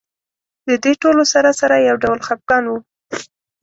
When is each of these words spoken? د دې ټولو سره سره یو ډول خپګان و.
د 0.67 0.69
دې 0.83 0.93
ټولو 1.01 1.23
سره 1.33 1.51
سره 1.59 1.75
یو 1.87 1.95
ډول 2.03 2.19
خپګان 2.27 2.63
و. 2.67 2.71